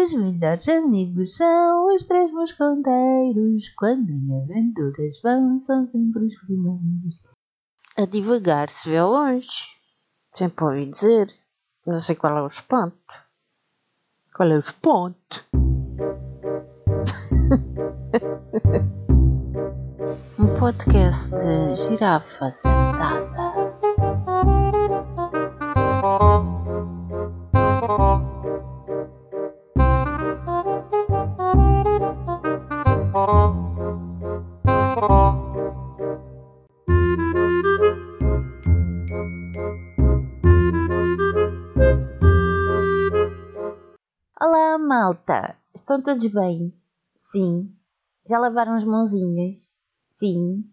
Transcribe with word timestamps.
Os 0.00 0.14
melhores 0.14 0.68
amigos 0.68 1.34
são 1.34 1.92
os 1.92 2.04
três 2.04 2.30
mosconteiros. 2.30 3.68
Quando 3.76 4.10
em 4.10 4.40
aventuras 4.40 5.20
vão, 5.20 5.58
são 5.58 5.88
sempre 5.88 6.24
os 6.24 6.38
primeiros. 6.38 7.26
A 7.96 8.06
divagar 8.06 8.70
se 8.70 8.90
vê 8.90 9.02
longe. 9.02 9.76
Sempre 10.36 10.64
ouvi 10.64 10.86
dizer. 10.86 11.34
Não 11.84 11.96
sei 11.96 12.14
qual 12.14 12.38
é 12.38 12.42
o 12.42 12.46
espanto. 12.46 12.96
Qual 14.32 14.48
é 14.48 14.54
o 14.54 14.60
espanto? 14.60 15.44
um 20.38 20.54
podcast 20.60 21.30
de 21.30 21.74
girafa 21.74 22.52
sentada. 22.52 23.48
Malta! 44.78 45.56
Estão 45.74 46.00
todos 46.00 46.24
bem? 46.26 46.72
Sim. 47.16 47.76
Já 48.28 48.38
lavaram 48.38 48.74
as 48.74 48.84
mãozinhas? 48.84 49.80
Sim. 50.14 50.64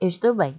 Eu 0.00 0.08
estou 0.08 0.34
bem. 0.34 0.58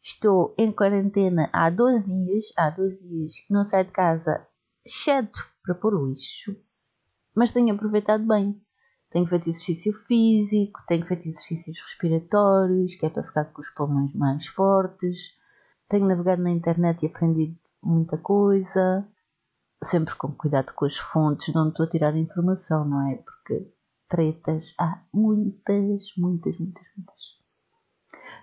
Estou 0.00 0.54
em 0.58 0.72
quarentena 0.72 1.50
há 1.52 1.68
12 1.68 2.06
dias, 2.06 2.44
há 2.56 2.70
12 2.70 3.08
dias 3.08 3.40
que 3.40 3.52
não 3.52 3.62
saio 3.62 3.84
de 3.84 3.92
casa, 3.92 4.48
exceto 4.84 5.38
para 5.62 5.74
pôr 5.74 5.94
lixo, 6.08 6.56
mas 7.36 7.52
tenho 7.52 7.74
aproveitado 7.74 8.26
bem. 8.26 8.60
Tenho 9.10 9.26
feito 9.26 9.50
exercício 9.50 9.92
físico, 9.92 10.80
tenho 10.88 11.06
feito 11.06 11.28
exercícios 11.28 11.78
respiratórios, 11.80 12.94
que 12.96 13.06
é 13.06 13.10
para 13.10 13.22
ficar 13.22 13.44
com 13.52 13.60
os 13.60 13.70
pulmões 13.70 14.14
mais 14.14 14.46
fortes. 14.46 15.38
Tenho 15.88 16.06
navegado 16.06 16.42
na 16.42 16.50
internet 16.50 17.02
e 17.02 17.06
aprendido 17.06 17.56
muita 17.82 18.16
coisa 18.16 19.06
sempre 19.82 20.14
com 20.14 20.32
cuidado 20.32 20.72
com 20.74 20.84
as 20.84 20.96
fontes 20.96 21.52
de 21.52 21.58
onde 21.58 21.70
estou 21.70 21.86
a 21.86 21.90
tirar 21.90 22.14
a 22.14 22.18
informação, 22.18 22.84
não 22.84 23.08
é? 23.08 23.16
Porque 23.16 23.72
tretas 24.08 24.74
há 24.78 25.02
muitas, 25.12 26.12
muitas, 26.16 26.58
muitas, 26.58 26.86
muitas. 26.96 27.42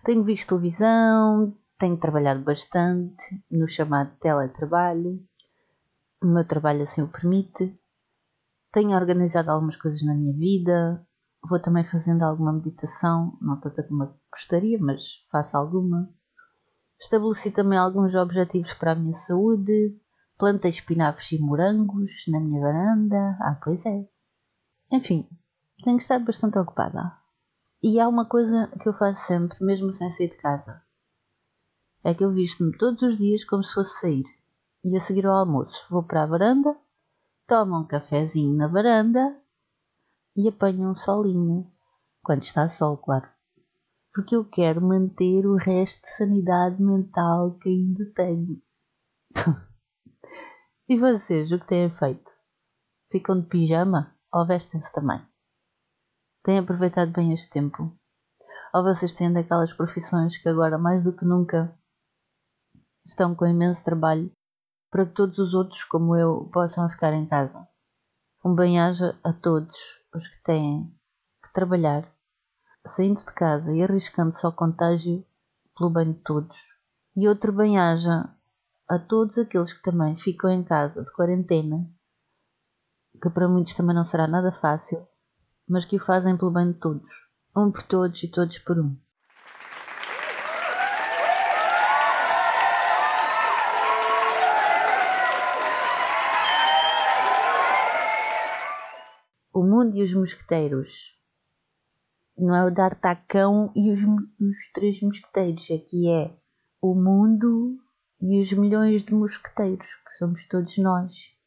Tenho 0.03 0.23
visto 0.23 0.49
televisão, 0.49 1.55
tenho 1.77 1.97
trabalhado 1.97 2.41
bastante 2.41 3.43
no 3.49 3.67
chamado 3.67 4.15
teletrabalho, 4.19 5.23
o 6.21 6.27
meu 6.27 6.45
trabalho 6.45 6.83
assim 6.83 7.01
o 7.01 7.07
permite. 7.07 7.73
Tenho 8.71 8.95
organizado 8.95 9.49
algumas 9.49 9.77
coisas 9.77 10.03
na 10.03 10.13
minha 10.13 10.33
vida, 10.33 11.07
vou 11.47 11.59
também 11.59 11.83
fazendo 11.83 12.23
alguma 12.23 12.51
meditação, 12.51 13.37
não 13.41 13.59
tanta 13.59 13.83
como 13.83 14.13
gostaria, 14.31 14.77
mas 14.79 15.25
faço 15.31 15.55
alguma. 15.55 16.09
Estabeleci 16.99 17.51
também 17.51 17.79
alguns 17.79 18.13
objetivos 18.13 18.73
para 18.73 18.91
a 18.91 18.95
minha 18.95 19.13
saúde, 19.13 19.97
plantei 20.39 20.69
espinafres 20.69 21.33
e 21.33 21.37
morangos 21.37 22.23
na 22.29 22.39
minha 22.39 22.61
varanda. 22.61 23.37
Ah, 23.41 23.59
pois 23.61 23.85
é. 23.85 24.09
Enfim, 24.91 25.29
tenho 25.83 25.97
estado 25.97 26.23
bastante 26.23 26.57
ocupada. 26.57 27.13
E 27.83 27.99
há 27.99 28.07
uma 28.07 28.25
coisa 28.25 28.71
que 28.81 28.87
eu 28.87 28.93
faço 28.93 29.27
sempre, 29.27 29.57
mesmo 29.63 29.91
sem 29.91 30.09
sair 30.09 30.29
de 30.29 30.37
casa. 30.37 30.81
É 32.03 32.13
que 32.13 32.23
eu 32.23 32.31
visto-me 32.31 32.75
todos 32.77 33.01
os 33.01 33.17
dias 33.17 33.43
como 33.43 33.61
se 33.61 33.73
fosse 33.73 33.99
sair. 33.99 34.23
E 34.83 34.95
a 34.95 35.01
seguir 35.01 35.25
ao 35.25 35.33
almoço 35.33 35.85
vou 35.89 36.03
para 36.03 36.23
a 36.23 36.25
varanda, 36.25 36.75
tomo 37.45 37.77
um 37.77 37.85
cafezinho 37.85 38.55
na 38.55 38.67
varanda 38.67 39.37
e 40.37 40.47
apanho 40.47 40.89
um 40.89 40.95
solinho. 40.95 41.69
Quando 42.23 42.43
está 42.43 42.69
sol, 42.69 42.97
claro. 42.97 43.27
Porque 44.13 44.35
eu 44.35 44.45
quero 44.45 44.81
manter 44.81 45.45
o 45.45 45.57
resto 45.57 46.03
de 46.03 46.09
sanidade 46.09 46.81
mental 46.81 47.57
que 47.59 47.67
ainda 47.67 48.05
tenho. 48.13 48.61
E 50.87 50.97
vocês, 50.97 51.51
o 51.51 51.59
que 51.59 51.67
têm 51.67 51.89
feito? 51.89 52.31
Ficam 53.11 53.39
de 53.39 53.47
pijama 53.47 54.15
ou 54.33 54.45
vestem-se 54.45 54.91
também? 54.91 55.21
Têm 56.43 56.59
aproveitado 56.59 57.11
bem 57.11 57.31
este 57.31 57.49
tempo? 57.49 57.95
Ou 58.73 58.83
vocês 58.83 59.13
têm 59.13 59.31
daquelas 59.31 59.73
profissões 59.73 60.37
que 60.37 60.49
agora, 60.49 60.77
mais 60.77 61.03
do 61.03 61.13
que 61.15 61.25
nunca, 61.25 61.77
estão 63.05 63.35
com 63.35 63.45
imenso 63.45 63.83
trabalho 63.83 64.31
para 64.89 65.05
que 65.05 65.13
todos 65.13 65.37
os 65.37 65.53
outros, 65.53 65.83
como 65.83 66.15
eu, 66.15 66.49
possam 66.51 66.89
ficar 66.89 67.13
em 67.13 67.27
casa? 67.27 67.67
Um 68.43 68.55
bem-aja 68.55 69.19
a 69.23 69.33
todos 69.33 70.03
os 70.13 70.27
que 70.27 70.41
têm 70.43 70.91
que 71.43 71.53
trabalhar, 71.53 72.11
saindo 72.85 73.17
de 73.17 73.33
casa 73.33 73.71
e 73.73 73.83
arriscando-se 73.83 74.45
ao 74.45 74.53
contágio 74.53 75.25
pelo 75.77 75.89
bem 75.89 76.13
de 76.13 76.19
todos. 76.19 76.79
E 77.15 77.27
outro 77.27 77.51
bem-aja 77.51 78.33
a 78.89 78.97
todos 78.97 79.37
aqueles 79.37 79.71
que 79.71 79.83
também 79.83 80.17
ficam 80.17 80.49
em 80.49 80.63
casa 80.63 81.05
de 81.05 81.13
quarentena, 81.13 81.87
que 83.21 83.29
para 83.29 83.47
muitos 83.47 83.75
também 83.75 83.95
não 83.95 84.03
será 84.03 84.27
nada 84.27 84.51
fácil, 84.51 85.07
mas 85.67 85.85
que 85.85 85.97
o 85.97 85.99
fazem 85.99 86.35
pelo 86.35 86.51
bem 86.51 86.71
de 86.71 86.79
todos, 86.79 87.11
um 87.55 87.71
por 87.71 87.83
todos 87.83 88.23
e 88.23 88.27
todos 88.27 88.57
por 88.57 88.79
um. 88.79 88.97
O 99.53 99.63
mundo 99.63 99.95
e 99.97 100.01
os 100.01 100.15
mosqueteiros. 100.15 101.15
Não 102.35 102.55
é 102.55 102.65
o 102.65 102.73
D'Artacão 102.73 103.71
e 103.75 103.91
os, 103.91 103.99
os 103.99 104.71
três 104.73 104.99
mosqueteiros, 105.01 105.69
aqui 105.69 106.09
é 106.09 106.35
o 106.81 106.95
mundo 106.95 107.77
e 108.21 108.39
os 108.39 108.51
milhões 108.53 109.03
de 109.03 109.13
mosqueteiros, 109.13 109.95
que 109.95 110.11
somos 110.17 110.45
todos 110.45 110.77
nós, 110.77 111.37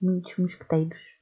muitos 0.00 0.36
mosqueteiros. 0.38 1.20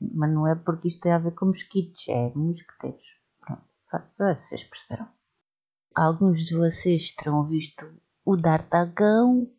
Mas 0.00 0.32
não 0.32 0.46
é 0.46 0.54
porque 0.54 0.88
isto 0.88 1.02
tem 1.02 1.12
a 1.12 1.18
ver 1.18 1.32
com 1.32 1.46
mosquitos, 1.46 2.08
é 2.08 2.32
mosqueteiros. 2.34 3.20
Pronto, 3.40 3.64
vocês 4.08 4.64
perceberam. 4.64 5.08
Alguns 5.94 6.44
de 6.44 6.54
vocês 6.56 7.10
terão 7.12 7.42
visto 7.44 7.86
o 8.24 8.36
D'Artagão, 8.36 9.50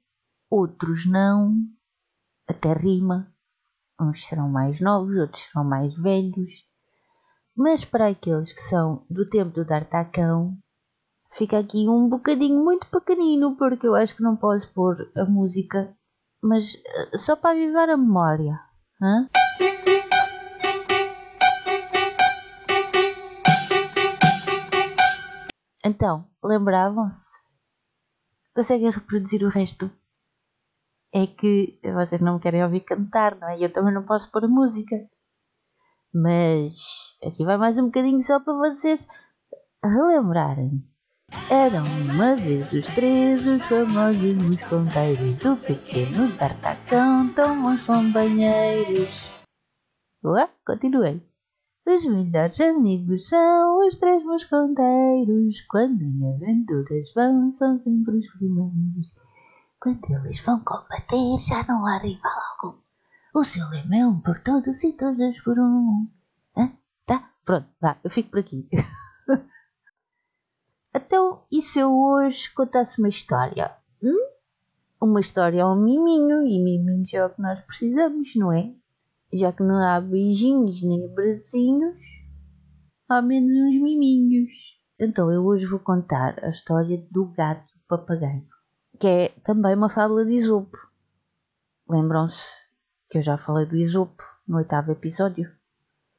outros 0.49 1.05
não, 1.05 1.55
até 2.47 2.73
rima. 2.73 3.33
Uns 3.99 4.25
serão 4.25 4.49
mais 4.49 4.79
novos, 4.79 5.15
outros 5.15 5.43
serão 5.43 5.63
mais 5.63 5.95
velhos. 5.95 6.69
Mas 7.55 7.83
para 7.83 8.09
aqueles 8.09 8.53
que 8.53 8.61
são 8.61 9.05
do 9.09 9.25
tempo 9.25 9.51
do 9.51 9.65
D'Artagão, 9.65 10.55
Fica 11.31 11.59
aqui 11.59 11.87
um 11.87 12.07
bocadinho 12.07 12.63
muito 12.63 12.87
pequenino, 12.87 13.55
porque 13.57 13.85
eu 13.85 13.95
acho 13.95 14.15
que 14.15 14.23
não 14.23 14.35
posso 14.35 14.71
pôr 14.73 15.11
a 15.15 15.25
música, 15.25 15.95
mas 16.41 16.75
uh, 16.75 17.17
só 17.17 17.35
para 17.35 17.51
avivar 17.51 17.89
a 17.89 17.97
memória. 17.97 18.59
Hã? 19.01 19.29
Então, 25.85 26.25
lembravam-se? 26.43 27.39
Conseguem 28.55 28.89
reproduzir 28.89 29.43
o 29.43 29.49
resto? 29.49 29.91
É 31.13 31.27
que 31.27 31.79
vocês 31.93 32.19
não 32.19 32.35
me 32.35 32.39
querem 32.39 32.63
ouvir 32.63 32.81
cantar, 32.81 33.35
não 33.35 33.47
é? 33.47 33.63
Eu 33.63 33.71
também 33.71 33.93
não 33.93 34.03
posso 34.03 34.31
pôr 34.31 34.47
música. 34.47 34.95
Mas 36.13 37.17
aqui 37.23 37.45
vai 37.45 37.57
mais 37.57 37.77
um 37.77 37.85
bocadinho 37.85 38.21
só 38.21 38.39
para 38.39 38.53
vocês 38.53 39.07
relembrarem. 39.83 40.83
Eram 41.49 41.83
uma 42.01 42.35
vez 42.35 42.71
os 42.73 42.87
três 42.87 43.47
os 43.47 43.65
famosos 43.65 44.33
mosconteiros 44.35 45.37
do 45.39 45.55
pequeno 45.55 46.31
D'Artacão, 46.37 47.33
tão 47.33 47.61
bons 47.61 47.85
companheiros. 47.85 49.29
Boa, 50.21 50.49
continuei. 50.65 51.21
Os 51.85 52.05
melhores 52.05 52.59
amigos 52.59 53.29
são 53.29 53.85
os 53.85 53.95
três 53.95 54.23
mosconteiros. 54.23 55.61
Quando 55.69 56.01
em 56.01 56.33
aventuras 56.33 57.13
vão, 57.13 57.51
são 57.51 57.79
sempre 57.79 58.17
os 58.17 58.27
primeiros. 58.29 59.15
Quando 59.79 59.99
eles 60.09 60.39
vão 60.39 60.59
combater, 60.61 61.39
já 61.39 61.63
não 61.67 61.85
há 61.87 61.97
rival 61.97 62.31
algum. 62.59 62.77
O 63.33 63.43
seu 63.43 63.65
lema 63.69 63.95
é 63.95 64.05
um 64.05 64.19
por 64.19 64.37
todos 64.39 64.83
e 64.83 64.93
todos 64.93 65.39
por 65.41 65.57
um. 65.59 66.07
Hã? 66.57 66.71
Tá? 67.05 67.31
Pronto, 67.45 67.67
vá, 67.81 67.97
eu 68.03 68.09
fico 68.09 68.31
por 68.31 68.39
aqui. 68.39 68.67
Então, 70.97 71.43
e 71.51 71.61
se 71.61 71.77
eu 71.77 71.93
hoje 71.93 72.51
contasse 72.55 72.99
uma 72.99 73.07
história? 73.07 73.71
Hum? 74.01 74.29
Uma 74.99 75.19
história 75.19 75.61
é 75.61 75.65
um 75.65 75.75
miminho, 75.75 76.41
e 76.41 76.57
miminhos 76.57 77.13
é 77.13 77.23
o 77.23 77.29
que 77.29 77.39
nós 77.39 77.61
precisamos, 77.61 78.35
não 78.35 78.51
é? 78.51 78.73
Já 79.31 79.53
que 79.53 79.61
não 79.61 79.77
há 79.77 80.01
beijinhos 80.01 80.81
nem 80.81 81.05
abracinhos, 81.05 82.03
há 83.07 83.21
menos 83.21 83.55
uns 83.55 83.79
miminhos. 83.79 84.81
Então, 84.99 85.31
eu 85.31 85.45
hoje 85.45 85.67
vou 85.67 85.79
contar 85.79 86.43
a 86.43 86.49
história 86.49 86.97
do 87.11 87.27
gato 87.27 87.73
papagaio, 87.87 88.47
que 88.99 89.07
é 89.07 89.29
também 89.43 89.75
uma 89.75 89.91
fábula 89.91 90.25
de 90.25 90.33
Isopo. 90.33 90.79
Lembram-se 91.87 92.63
que 93.07 93.19
eu 93.19 93.21
já 93.21 93.37
falei 93.37 93.67
do 93.67 93.77
Isopo 93.77 94.23
no 94.47 94.57
oitavo 94.57 94.93
episódio. 94.93 95.47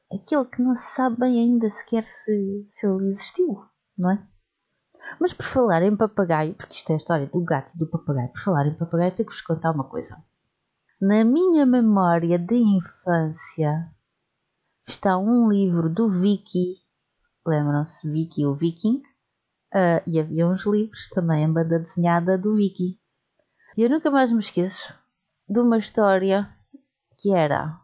Aquele 0.09 0.45
que 0.45 0.61
não 0.61 0.73
se 0.73 0.95
sabe 0.95 1.19
bem 1.19 1.37
ainda 1.37 1.69
sequer 1.69 2.03
se, 2.03 2.65
se 2.69 2.87
ele 2.87 3.09
existiu, 3.09 3.61
não 3.97 4.11
é? 4.11 4.29
Mas 5.19 5.33
por 5.33 5.45
falar 5.45 5.81
em 5.83 5.95
papagaio, 5.95 6.53
porque 6.53 6.73
isto 6.73 6.89
é 6.89 6.93
a 6.93 6.97
história 6.97 7.27
do 7.27 7.43
gato 7.43 7.71
e 7.75 7.77
do 7.77 7.87
papagaio, 7.87 8.31
por 8.31 8.41
falar 8.41 8.67
em 8.67 8.75
papagaio, 8.75 9.11
tenho 9.11 9.27
que 9.27 9.33
vos 9.33 9.41
contar 9.41 9.71
uma 9.71 9.83
coisa. 9.83 10.23
Na 11.01 11.23
minha 11.23 11.65
memória 11.65 12.37
de 12.37 12.55
infância 12.55 13.89
está 14.87 15.17
um 15.17 15.49
livro 15.49 15.89
do 15.89 16.09
Vicky, 16.09 16.75
lembram-se, 17.47 18.09
Vicky 18.09 18.45
o 18.45 18.53
Viking, 18.53 19.01
uh, 19.73 20.01
e 20.05 20.19
havia 20.19 20.47
uns 20.47 20.65
livros 20.65 21.07
também 21.07 21.43
em 21.43 21.53
banda 21.53 21.79
desenhada 21.79 22.37
do 22.37 22.55
Vicky. 22.55 22.99
E 23.77 23.83
eu 23.83 23.89
nunca 23.89 24.11
mais 24.11 24.31
me 24.31 24.39
esqueço 24.39 24.93
de 25.47 25.59
uma 25.59 25.77
história 25.77 26.53
que 27.17 27.33
era 27.33 27.79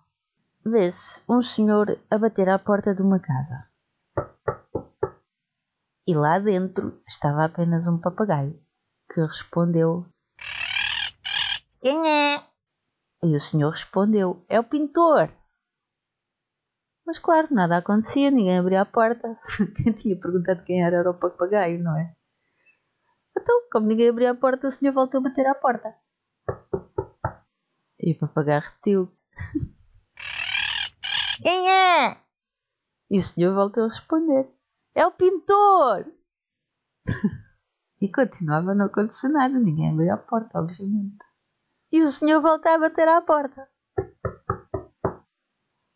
vê-se 0.66 1.22
um 1.30 1.42
senhor 1.42 1.98
a 2.10 2.18
bater 2.18 2.50
à 2.50 2.58
porta 2.58 2.94
de 2.94 3.02
uma 3.02 3.20
casa. 3.20 3.70
E 6.08 6.14
lá 6.14 6.38
dentro 6.38 7.02
estava 7.08 7.46
apenas 7.46 7.88
um 7.88 8.00
papagaio 8.00 8.62
que 9.12 9.22
respondeu: 9.22 10.06
Quem 11.82 12.08
é? 12.08 12.36
E 13.24 13.36
o 13.36 13.40
senhor 13.40 13.72
respondeu: 13.72 14.46
É 14.48 14.60
o 14.60 14.64
pintor. 14.64 15.34
Mas 17.08 17.18
claro, 17.18 17.48
nada 17.52 17.78
acontecia, 17.78 18.30
ninguém 18.30 18.60
abria 18.60 18.82
a 18.82 18.86
porta. 18.86 19.36
Quem 19.78 19.94
tinha 19.94 20.20
perguntado 20.20 20.64
quem 20.64 20.84
era 20.84 20.98
era 20.98 21.10
o 21.10 21.20
papagaio, 21.20 21.82
não 21.82 21.98
é? 21.98 22.16
Então, 23.38 23.68
como 23.72 23.88
ninguém 23.88 24.10
abria 24.10 24.32
a 24.32 24.36
porta, 24.36 24.68
o 24.68 24.72
senhor 24.72 24.94
voltou 24.94 25.20
a 25.20 25.24
bater 25.24 25.46
à 25.46 25.56
porta. 25.56 25.96
E 28.00 28.12
o 28.12 28.20
papagaio 28.20 28.62
repetiu: 28.62 29.12
Quem 31.42 31.70
é? 31.70 32.18
E 33.10 33.18
o 33.18 33.22
senhor 33.22 33.54
voltou 33.54 33.84
a 33.84 33.88
responder: 33.88 34.55
É 34.96 35.06
o 35.06 35.12
pintor! 35.12 36.10
e 38.02 38.10
continuava 38.10 38.72
a 38.72 38.76
não 38.76 38.86
acontecer 38.86 39.28
nada, 39.28 39.60
ninguém 39.60 39.92
abriu 39.92 40.14
a 40.14 40.18
porta, 40.18 40.58
obviamente. 40.58 41.18
E 41.92 42.02
o 42.02 42.10
senhor 42.10 42.42
volta 42.42 42.74
a 42.74 42.80
bater 42.80 43.06
à 43.08 43.22
porta. 43.22 43.70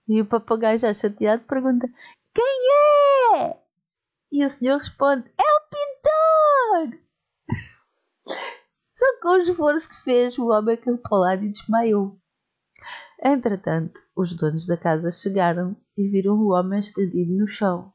E 0.06 0.20
o 0.20 0.26
papagaio, 0.26 0.78
já 0.78 0.94
chateado, 0.94 1.44
pergunta: 1.46 1.88
Quem 2.34 3.38
é? 3.38 3.64
E 4.34 4.44
o 4.44 4.50
senhor 4.50 4.80
responde: 4.80 5.32
É 5.38 5.44
o 5.44 6.90
pintor! 6.90 7.00
Só 8.96 9.06
com 9.22 9.30
o 9.30 9.38
esforço 9.38 9.88
que 9.88 9.96
fez, 9.96 10.38
o 10.38 10.48
homem 10.48 10.76
caiu 10.76 10.98
para 10.98 11.18
o 11.18 11.22
lado 11.22 11.46
e 11.46 11.50
desmaiou. 11.50 12.20
Entretanto, 13.24 14.02
os 14.14 14.34
donos 14.34 14.68
da 14.68 14.76
casa 14.76 15.10
chegaram 15.10 15.76
e 15.98 16.10
viram 16.10 16.36
o 16.36 16.52
homem 16.52 16.80
estendido 16.80 17.32
no 17.38 17.48
chão. 17.48 17.94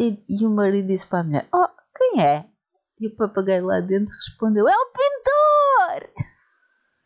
E, 0.00 0.24
e 0.30 0.46
o 0.46 0.50
marido 0.50 0.86
disse 0.86 1.06
para 1.06 1.20
a 1.20 1.24
mulher: 1.24 1.46
Oh, 1.52 1.68
quem 1.94 2.24
é? 2.24 2.48
E 2.98 3.06
o 3.06 3.14
papagaio 3.16 3.66
lá 3.66 3.80
dentro 3.80 4.14
respondeu: 4.14 4.66
É 4.66 4.74
o 4.74 4.92
pintor! 4.96 6.10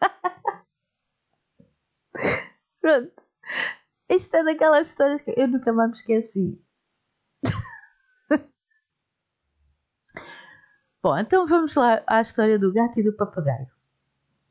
Pronto. 2.81 3.13
Isto 4.09 4.37
é 4.37 4.45
daquelas 4.45 4.87
histórias 4.87 5.23
que 5.23 5.35
eu 5.37 5.49
nunca 5.49 5.73
mais 5.73 5.91
me 5.91 5.97
esqueci. 5.97 6.65
Bom, 11.03 11.19
então 11.19 11.45
vamos 11.47 11.75
lá 11.75 12.01
à 12.07 12.21
história 12.21 12.61
do 12.61 12.73
gato 12.73 13.01
e 13.01 13.03
do 13.03 13.13
papagaio. 13.17 13.69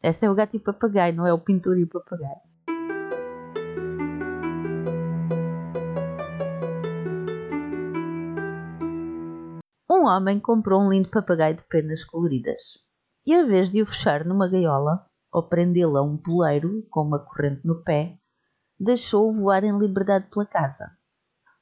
Este 0.04 0.26
é 0.26 0.30
o 0.30 0.36
gato 0.36 0.56
e 0.56 0.58
o 0.58 0.64
papagaio, 0.64 1.16
não 1.16 1.26
é 1.26 1.32
o 1.32 1.40
pintor 1.40 1.78
e 1.78 1.84
o 1.84 1.90
papagaio. 1.90 2.42
Um 10.04 10.08
homem 10.08 10.38
comprou 10.38 10.82
um 10.82 10.92
lindo 10.92 11.08
papagaio 11.08 11.56
de 11.56 11.64
penas 11.64 12.04
coloridas 12.04 12.74
e, 13.26 13.34
em 13.34 13.46
vez 13.46 13.70
de 13.70 13.82
o 13.82 13.86
fechar 13.86 14.26
numa 14.26 14.50
gaiola 14.50 15.10
ou 15.32 15.48
prendê-lo 15.48 15.96
a 15.96 16.02
um 16.02 16.18
poleiro 16.18 16.86
com 16.90 17.04
uma 17.04 17.20
corrente 17.20 17.66
no 17.66 17.82
pé, 17.86 18.20
deixou-o 18.78 19.32
voar 19.32 19.64
em 19.64 19.78
liberdade 19.80 20.30
pela 20.30 20.46
casa. 20.46 20.92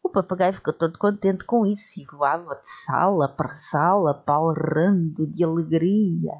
O 0.01 0.09
papagaio 0.09 0.55
ficou 0.55 0.73
todo 0.73 0.97
contente 0.97 1.45
com 1.45 1.67
isso 1.67 2.01
e 2.01 2.05
voava 2.17 2.55
de 2.55 2.67
sala 2.67 3.29
para 3.29 3.53
sala, 3.53 4.15
palrando 4.15 5.27
de 5.27 5.43
alegria. 5.43 6.33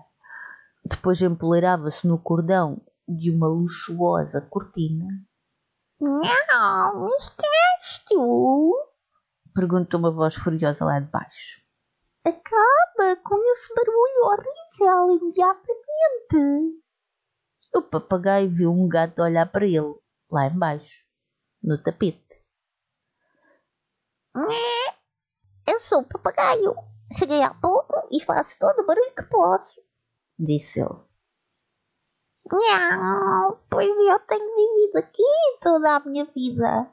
Depois 0.84 1.22
empoleirava-se 1.22 2.08
no 2.08 2.18
cordão 2.18 2.82
de 3.08 3.30
uma 3.30 3.48
luxuosa 3.48 4.42
cortina. 4.50 5.06
Não, 6.00 7.10
isto 7.16 7.44
és 7.46 8.00
tu? 8.08 8.90
Perguntou 9.54 10.00
uma 10.00 10.12
voz 10.12 10.34
furiosa 10.34 10.84
lá 10.84 11.00
de 11.00 11.12
baixo. 11.12 11.70
Acaba 12.24 13.16
com 13.24 13.52
esse 13.52 13.74
barulho 13.74 14.26
horrível 14.26 15.18
imediatamente. 15.18 16.82
O 17.76 17.82
papagaio 17.82 18.50
viu 18.50 18.72
um 18.72 18.88
gato 18.88 19.24
olhar 19.24 19.52
para 19.52 19.66
ele, 19.66 20.00
lá 20.30 20.46
embaixo, 20.48 21.06
no 21.64 21.82
tapete. 21.82 22.46
Eu 25.68 25.80
sou 25.80 26.02
o 26.02 26.08
papagaio. 26.08 26.76
Cheguei 27.14 27.42
há 27.42 27.54
pouco 27.54 28.08
e 28.12 28.24
faço 28.24 28.58
todo 28.60 28.80
o 28.80 28.86
barulho 28.86 29.14
que 29.16 29.24
posso, 29.24 29.82
disse 30.38 30.80
ele. 30.80 31.12
Não, 32.52 33.60
pois 33.70 33.90
eu 33.90 34.20
tenho 34.20 34.56
vivido 34.56 34.98
aqui 34.98 35.24
toda 35.62 35.96
a 35.96 36.00
minha 36.02 36.26
vida, 36.26 36.92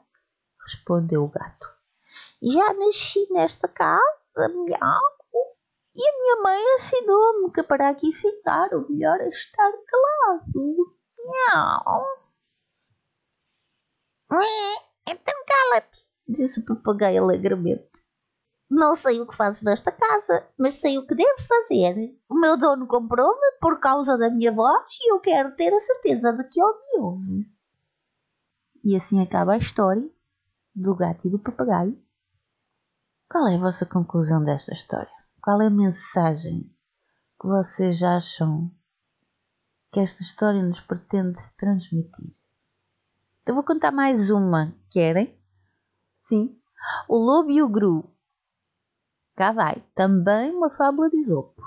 respondeu 0.65 1.23
o 1.23 1.29
gato. 1.29 1.67
Já 2.41 2.73
nasci 2.73 3.27
nesta 3.31 3.67
casa, 3.67 4.01
miau, 4.49 5.18
e 5.95 6.07
a 6.07 6.19
minha 6.19 6.43
mãe 6.43 6.75
ensinou-me 6.75 7.51
que 7.51 7.63
para 7.63 7.89
aqui 7.89 8.13
ficar 8.13 8.73
o 8.73 8.89
melhor 8.89 9.19
é 9.21 9.27
estar 9.27 9.71
calado. 9.71 10.95
Miau. 11.17 12.05
Então 15.09 15.33
cala-te, 15.47 16.05
disse 16.27 16.59
o 16.59 16.65
papagaio 16.65 17.23
alegremente. 17.23 18.09
Não 18.69 18.95
sei 18.95 19.19
o 19.19 19.25
que 19.25 19.35
fazes 19.35 19.63
nesta 19.63 19.91
casa, 19.91 20.47
mas 20.55 20.75
sei 20.75 20.99
o 20.99 21.07
que 21.07 21.15
deves 21.15 21.47
fazer. 21.47 22.15
O 22.29 22.39
meu 22.39 22.55
dono 22.55 22.85
comprou-me 22.85 23.57
por 23.59 23.79
causa 23.79 24.15
da 24.15 24.29
minha 24.29 24.51
voz 24.51 24.99
e 25.01 25.11
eu 25.11 25.19
quero 25.19 25.55
ter 25.55 25.73
a 25.73 25.79
certeza 25.79 26.31
de 26.33 26.43
que 26.47 26.61
ele 26.61 26.77
me 26.93 26.99
ouve. 27.01 27.51
E 28.83 28.95
assim 28.95 29.21
acaba 29.21 29.53
a 29.53 29.57
história 29.57 30.07
do 30.75 30.95
gato 30.95 31.27
e 31.27 31.31
do 31.31 31.39
papagaio. 31.39 31.99
Qual 33.27 33.47
é 33.47 33.55
a 33.55 33.59
vossa 33.59 33.87
conclusão 33.87 34.43
desta 34.43 34.71
história? 34.71 35.18
Qual 35.41 35.61
é 35.61 35.67
a 35.67 35.69
mensagem 35.69 36.69
que 37.39 37.47
vocês 37.47 38.03
acham 38.03 38.69
que 39.91 40.01
esta 40.01 40.21
história 40.21 40.61
nos 40.61 40.81
pretende 40.81 41.39
transmitir? 41.57 42.33
Então 43.41 43.55
vou 43.55 43.63
contar 43.63 43.91
mais 43.91 44.29
uma. 44.29 44.75
Querem? 44.91 45.41
Sim. 46.17 46.59
O 47.07 47.17
Lobo 47.17 47.51
e 47.51 47.61
o 47.61 47.69
Gru. 47.69 48.13
Cá 49.37 49.53
vai. 49.53 49.81
Também 49.95 50.51
uma 50.51 50.69
fábula 50.69 51.09
de 51.09 51.17
Isopo. 51.21 51.63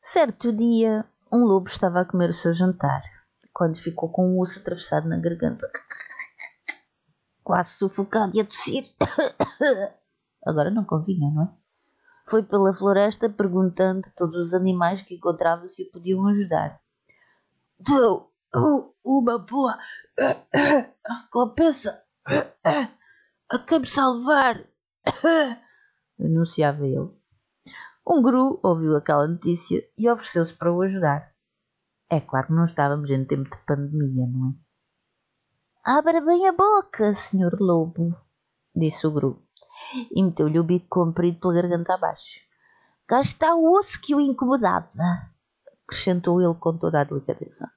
Certo 0.00 0.52
dia, 0.52 1.04
um 1.32 1.44
lobo 1.44 1.68
estava 1.68 2.00
a 2.00 2.04
comer 2.04 2.30
o 2.30 2.34
seu 2.34 2.52
jantar, 2.52 3.02
quando 3.52 3.78
ficou 3.78 4.08
com 4.10 4.28
um 4.28 4.40
osso 4.40 4.58
atravessado 4.60 5.08
na 5.08 5.18
garganta. 5.20 5.70
Quase 7.50 7.78
sufocado 7.78 8.36
e 8.36 8.40
a 8.40 8.44
tossir. 8.44 8.84
Agora 10.46 10.70
não 10.70 10.84
convinha, 10.84 11.32
não 11.32 11.42
é? 11.42 11.52
Foi 12.28 12.44
pela 12.44 12.72
floresta 12.72 13.28
perguntando 13.28 14.06
a 14.06 14.12
todos 14.16 14.36
os 14.36 14.54
animais 14.54 15.02
que 15.02 15.16
encontrava 15.16 15.66
se 15.66 15.82
o 15.82 15.90
podiam 15.90 16.28
ajudar. 16.28 16.80
Deu 17.76 18.30
uma 19.04 19.38
boa 19.40 19.76
recompensa 21.24 22.00
a 23.50 23.58
quem 23.66 23.80
me 23.80 23.86
salvar, 23.88 24.64
anunciava 26.20 26.86
ele. 26.86 27.10
Um 28.06 28.22
guru 28.22 28.60
ouviu 28.62 28.96
aquela 28.96 29.26
notícia 29.26 29.82
e 29.98 30.08
ofereceu-se 30.08 30.54
para 30.54 30.72
o 30.72 30.82
ajudar. 30.82 31.34
É 32.08 32.20
claro 32.20 32.46
que 32.46 32.52
não 32.52 32.62
estávamos 32.64 33.10
em 33.10 33.24
tempo 33.24 33.50
de 33.50 33.58
pandemia, 33.66 34.28
não 34.28 34.50
é? 34.50 34.69
Abra 35.82 36.20
bem 36.20 36.46
a 36.46 36.52
boca, 36.52 37.14
senhor 37.14 37.58
lobo, 37.58 38.14
disse 38.76 39.06
o 39.06 39.10
guru 39.10 39.42
e 40.10 40.22
meteu-lhe 40.22 40.58
o 40.58 40.64
bico 40.64 40.88
comprido 40.90 41.40
pela 41.40 41.54
garganta 41.54 41.94
abaixo. 41.94 42.42
Cá 43.06 43.22
está 43.22 43.54
o 43.54 43.64
osso 43.78 43.98
que 43.98 44.14
o 44.14 44.20
incomodava, 44.20 45.32
acrescentou 45.82 46.38
ele 46.42 46.54
com 46.56 46.76
toda 46.76 47.00
a 47.00 47.04
delicadeza. 47.04 47.72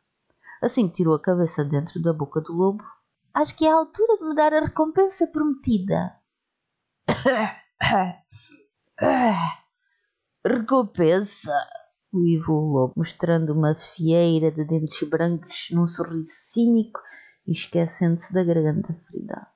Assim 0.62 0.90
que 0.90 0.96
tirou 0.96 1.16
a 1.16 1.22
cabeça 1.22 1.64
dentro 1.64 2.02
da 2.02 2.12
boca 2.12 2.42
do 2.42 2.52
lobo, 2.52 2.84
acho 3.34 3.56
que 3.56 3.66
é 3.66 3.72
a 3.72 3.76
altura 3.76 4.18
de 4.18 4.26
me 4.26 4.36
dar 4.36 4.54
a 4.54 4.60
recompensa 4.60 5.26
prometida. 5.28 6.14
recompensa! 10.46 11.58
Uivou 12.12 12.64
o 12.64 12.74
lobo, 12.74 12.94
mostrando 12.98 13.54
uma 13.54 13.74
fieira 13.76 14.52
de 14.52 14.66
dentes 14.66 15.02
brancos 15.08 15.70
num 15.72 15.88
sorriso 15.88 16.30
cínico 16.30 17.00
e 17.46 17.52
esquecendo-se 17.52 18.34
da 18.34 18.44
garganta 18.44 18.94
ferida. 19.06 19.48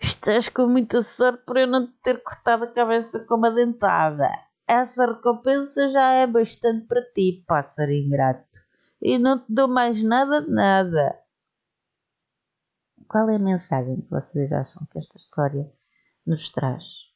Estás 0.00 0.48
com 0.48 0.66
muita 0.66 1.02
sorte 1.02 1.44
por 1.44 1.56
eu 1.56 1.66
não 1.66 1.86
te 1.86 1.92
ter 2.02 2.22
cortado 2.22 2.64
a 2.64 2.72
cabeça 2.72 3.24
com 3.26 3.36
uma 3.36 3.50
dentada. 3.50 4.30
Essa 4.66 5.06
recompensa 5.06 5.88
já 5.88 6.12
é 6.12 6.26
bastante 6.26 6.86
para 6.86 7.02
ti, 7.12 7.44
pássaro 7.46 7.92
ingrato. 7.92 8.60
E 9.00 9.18
não 9.18 9.38
te 9.38 9.46
dou 9.48 9.68
mais 9.68 10.02
nada 10.02 10.40
de 10.40 10.50
nada. 10.50 11.18
Qual 13.08 13.28
é 13.28 13.36
a 13.36 13.38
mensagem 13.38 14.00
que 14.00 14.10
vocês 14.10 14.52
acham 14.52 14.86
que 14.90 14.98
esta 14.98 15.16
história 15.16 15.70
nos 16.26 16.48
traz? 16.48 17.12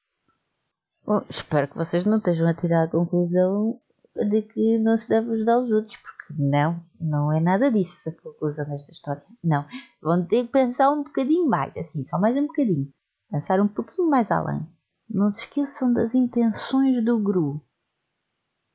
Bom, 1.04 1.24
espero 1.28 1.68
que 1.68 1.76
vocês 1.76 2.04
não 2.04 2.18
estejam 2.18 2.46
a 2.46 2.54
tirar 2.54 2.82
a 2.82 2.88
conclusão 2.88 3.80
de 4.24 4.42
que 4.42 4.78
não 4.78 4.96
se 4.96 5.08
deve 5.08 5.32
ajudar 5.32 5.58
os 5.58 5.70
outros, 5.70 5.96
porque 5.96 6.34
não, 6.42 6.84
não 7.00 7.32
é 7.32 7.40
nada 7.40 7.70
disso 7.70 8.10
a 8.10 8.22
conclusão 8.22 8.68
desta 8.68 8.92
história. 8.92 9.22
Não. 9.42 9.66
Vão 10.02 10.26
ter 10.26 10.44
que 10.46 10.52
pensar 10.52 10.90
um 10.90 11.02
bocadinho 11.02 11.48
mais, 11.48 11.76
assim, 11.76 12.04
só 12.04 12.18
mais 12.18 12.36
um 12.36 12.46
bocadinho. 12.46 12.92
Pensar 13.30 13.60
um 13.60 13.68
pouquinho 13.68 14.08
mais 14.08 14.30
além. 14.30 14.66
Não 15.08 15.30
se 15.30 15.40
esqueçam 15.40 15.92
das 15.92 16.14
intenções 16.14 17.04
do 17.04 17.18
Gru. 17.18 17.62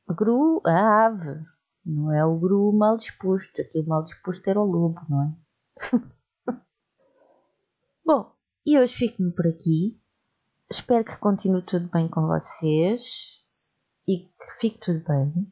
Gru, 0.09 0.61
a 0.65 1.05
ave. 1.05 1.43
Não 1.85 2.11
é 2.11 2.25
o 2.25 2.37
Gru 2.39 2.71
mal 2.73 2.97
disposto. 2.97 3.61
Aqui 3.61 3.79
o 3.79 3.87
mal 3.87 4.03
disposto 4.03 4.47
era 4.47 4.59
o 4.59 4.65
lobo, 4.65 5.01
não 5.09 5.23
é? 5.23 5.35
Bom, 8.05 8.31
e 8.65 8.77
hoje 8.77 8.93
fico-me 8.93 9.31
por 9.31 9.47
aqui. 9.47 9.99
Espero 10.71 11.05
que 11.05 11.17
continue 11.17 11.61
tudo 11.61 11.89
bem 11.89 12.07
com 12.07 12.25
vocês 12.27 13.42
e 14.07 14.19
que 14.19 14.59
fique 14.59 14.79
tudo 14.79 15.03
bem. 15.07 15.51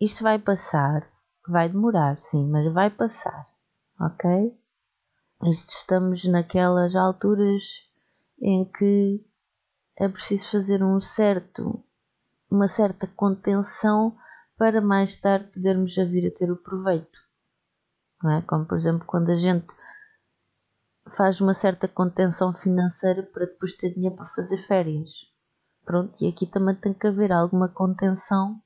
Isto 0.00 0.22
vai 0.22 0.38
passar, 0.38 1.08
vai 1.46 1.68
demorar, 1.68 2.18
sim, 2.18 2.48
mas 2.48 2.72
vai 2.72 2.90
passar, 2.90 3.48
ok? 4.00 4.56
Estamos 5.44 6.24
naquelas 6.24 6.96
alturas 6.96 7.90
em 8.40 8.64
que 8.64 9.24
é 9.96 10.08
preciso 10.08 10.50
fazer 10.50 10.82
um 10.82 11.00
certo, 11.00 11.84
uma 12.50 12.68
certa 12.68 13.06
contenção 13.06 14.16
para 14.56 14.80
mais 14.80 15.16
tarde 15.16 15.52
podermos 15.52 15.92
já 15.92 16.04
vir 16.04 16.26
a 16.26 16.34
ter 16.36 16.50
o 16.50 16.56
proveito. 16.56 17.18
Não 18.22 18.32
é? 18.32 18.42
Como 18.42 18.66
por 18.66 18.76
exemplo 18.76 19.06
quando 19.06 19.30
a 19.30 19.36
gente 19.36 19.66
faz 21.10 21.40
uma 21.40 21.54
certa 21.54 21.88
contenção 21.88 22.52
financeira 22.52 23.22
para 23.22 23.46
depois 23.46 23.72
ter 23.72 23.94
dinheiro 23.94 24.16
para 24.16 24.26
fazer 24.26 24.58
férias. 24.58 25.32
Pronto, 25.88 26.22
e 26.22 26.28
aqui 26.28 26.44
também 26.44 26.74
tem 26.74 26.92
que 26.92 27.06
haver 27.06 27.32
alguma 27.32 27.66
contenção 27.66 28.60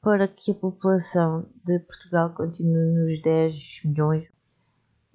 para 0.00 0.28
que 0.28 0.52
a 0.52 0.54
população 0.54 1.50
de 1.64 1.80
Portugal 1.80 2.32
continue 2.32 2.94
nos 2.94 3.20
10 3.20 3.80
milhões 3.86 4.32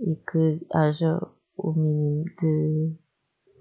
e 0.01 0.17
que 0.17 0.67
haja 0.73 1.17
o 1.55 1.71
mínimo 1.71 2.25
de 2.37 2.93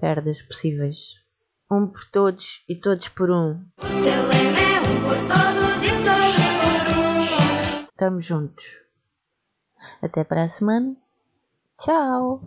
perdas 0.01 0.43
possíveis. 0.43 1.25
Um 1.71 1.87
por 1.87 2.05
todos 2.11 2.65
e 2.69 2.75
todos 2.75 3.09
por 3.11 3.31
um. 3.31 3.65
O 3.79 3.87
seu 3.87 4.33
é 4.33 4.81
um 4.81 5.01
por 5.05 5.17
todos 5.29 5.85
e 5.85 5.93
todos 6.03 6.35
por 6.59 6.99
um. 6.99 7.87
Estamos 7.91 8.25
juntos. 8.25 8.65
Até 10.03 10.25
para 10.25 10.43
a 10.43 10.49
semana. 10.49 10.97
Tchau! 11.79 12.41